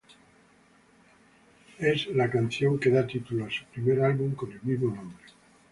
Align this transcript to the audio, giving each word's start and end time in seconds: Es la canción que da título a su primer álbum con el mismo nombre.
Es 1.77 2.07
la 2.07 2.31
canción 2.31 2.79
que 2.79 2.89
da 2.89 3.05
título 3.05 3.45
a 3.45 3.51
su 3.51 3.65
primer 3.65 4.01
álbum 4.03 4.33
con 4.33 4.51
el 4.51 4.59
mismo 4.63 4.95
nombre. 4.95 5.23